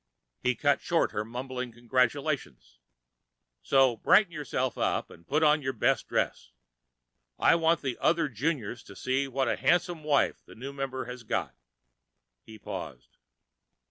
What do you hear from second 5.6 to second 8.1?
your best dress. I want the